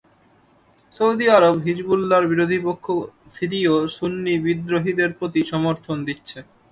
Saudi 0.93 1.25
আরব 1.29 1.55
হিজবুল্লাহর 1.65 2.25
বিরোধী 2.27 2.59
পক্ষ 2.63 2.85
সিরীয় 3.31 3.73
সুন্নি 3.97 4.33
বিদ্রোহীদের 4.45 5.09
প্রতি 5.17 5.41
সমর্থন 5.51 5.97
দিচ্ছে। 6.07 6.37